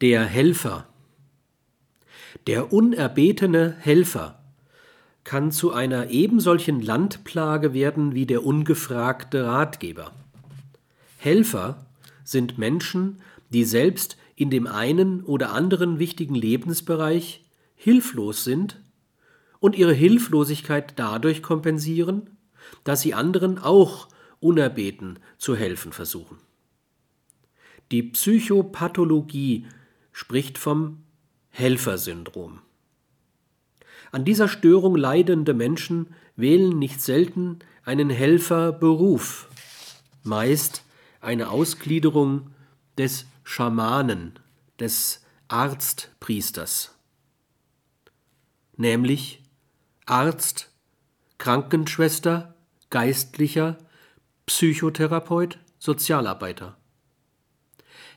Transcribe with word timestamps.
Der 0.00 0.26
Helfer. 0.26 0.86
Der 2.46 2.72
unerbetene 2.72 3.74
Helfer 3.80 4.38
kann 5.24 5.50
zu 5.50 5.72
einer 5.72 6.10
ebensolchen 6.10 6.80
Landplage 6.80 7.74
werden 7.74 8.14
wie 8.14 8.24
der 8.24 8.46
ungefragte 8.46 9.44
Ratgeber. 9.44 10.12
Helfer 11.16 11.84
sind 12.22 12.58
Menschen, 12.58 13.20
die 13.50 13.64
selbst 13.64 14.16
in 14.36 14.50
dem 14.50 14.68
einen 14.68 15.24
oder 15.24 15.50
anderen 15.52 15.98
wichtigen 15.98 16.36
Lebensbereich 16.36 17.44
hilflos 17.74 18.44
sind 18.44 18.80
und 19.58 19.74
ihre 19.74 19.94
Hilflosigkeit 19.94 20.92
dadurch 20.94 21.42
kompensieren, 21.42 22.30
dass 22.84 23.00
sie 23.00 23.14
anderen 23.14 23.58
auch 23.58 24.06
unerbeten 24.38 25.18
zu 25.38 25.56
helfen 25.56 25.92
versuchen. 25.92 26.38
Die 27.90 28.04
Psychopathologie 28.04 29.66
spricht 30.18 30.58
vom 30.58 31.04
Helfersyndrom. 31.50 32.58
An 34.10 34.24
dieser 34.24 34.48
Störung 34.48 34.96
leidende 34.96 35.54
Menschen 35.54 36.12
wählen 36.34 36.76
nicht 36.76 37.00
selten 37.00 37.60
einen 37.84 38.10
Helferberuf, 38.10 39.48
meist 40.24 40.82
eine 41.20 41.50
Ausgliederung 41.50 42.50
des 42.98 43.26
Schamanen, 43.44 44.40
des 44.80 45.24
Arztpriesters, 45.46 46.96
nämlich 48.76 49.40
Arzt, 50.04 50.72
Krankenschwester, 51.38 52.56
Geistlicher, 52.90 53.78
Psychotherapeut, 54.46 55.60
Sozialarbeiter. 55.78 56.76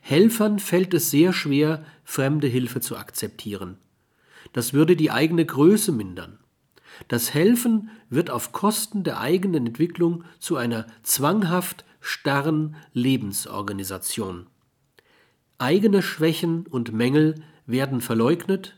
Helfern 0.01 0.59
fällt 0.59 0.93
es 0.93 1.09
sehr 1.09 1.31
schwer, 1.31 1.85
fremde 2.03 2.47
Hilfe 2.47 2.81
zu 2.81 2.97
akzeptieren. 2.97 3.77
Das 4.51 4.73
würde 4.73 4.95
die 4.95 5.11
eigene 5.11 5.45
Größe 5.45 5.91
mindern. 5.91 6.39
Das 7.07 7.33
Helfen 7.33 7.89
wird 8.09 8.29
auf 8.29 8.51
Kosten 8.51 9.03
der 9.03 9.19
eigenen 9.19 9.67
Entwicklung 9.67 10.25
zu 10.39 10.57
einer 10.57 10.87
zwanghaft 11.03 11.85
starren 12.01 12.75
Lebensorganisation. 12.93 14.47
Eigene 15.57 16.01
Schwächen 16.01 16.65
und 16.67 16.91
Mängel 16.91 17.35
werden 17.65 18.01
verleugnet 18.01 18.77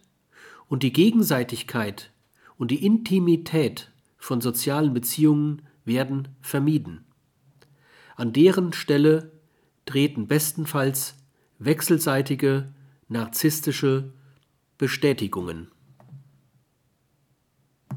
und 0.68 0.84
die 0.84 0.94
Gegenseitigkeit 0.94 2.12
und 2.58 2.72
die 2.72 2.86
Intimität 2.86 3.92
von 4.18 4.42
sozialen 4.42 4.94
Beziehungen 4.94 5.64
werden 5.86 6.30
vermieden. 6.42 7.06
An 8.16 8.34
deren 8.34 8.74
Stelle 8.74 9.33
treten 9.86 10.28
bestenfalls 10.28 11.16
wechselseitige 11.60 12.74
narzisstische 13.08 14.14
Bestätigungen 14.78 15.72